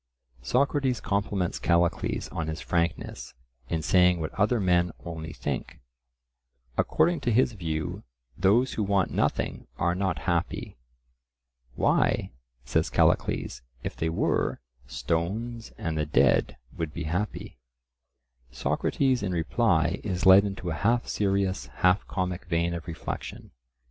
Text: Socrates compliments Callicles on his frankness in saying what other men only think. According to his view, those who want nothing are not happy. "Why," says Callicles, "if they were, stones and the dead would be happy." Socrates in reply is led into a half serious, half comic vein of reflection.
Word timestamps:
Socrates 0.41 0.99
compliments 0.99 1.59
Callicles 1.59 2.27
on 2.29 2.47
his 2.47 2.59
frankness 2.59 3.35
in 3.69 3.83
saying 3.83 4.19
what 4.19 4.33
other 4.33 4.59
men 4.59 4.91
only 5.05 5.31
think. 5.31 5.79
According 6.75 7.19
to 7.19 7.31
his 7.31 7.53
view, 7.53 8.01
those 8.35 8.73
who 8.73 8.81
want 8.81 9.11
nothing 9.11 9.67
are 9.77 9.93
not 9.93 10.17
happy. 10.25 10.75
"Why," 11.75 12.31
says 12.65 12.89
Callicles, 12.89 13.61
"if 13.83 13.95
they 13.95 14.09
were, 14.09 14.59
stones 14.87 15.71
and 15.77 15.95
the 15.95 16.07
dead 16.07 16.57
would 16.75 16.95
be 16.95 17.03
happy." 17.03 17.59
Socrates 18.49 19.21
in 19.21 19.31
reply 19.33 20.01
is 20.03 20.25
led 20.25 20.45
into 20.45 20.71
a 20.71 20.81
half 20.81 21.05
serious, 21.07 21.67
half 21.67 22.07
comic 22.07 22.45
vein 22.45 22.73
of 22.73 22.87
reflection. 22.87 23.51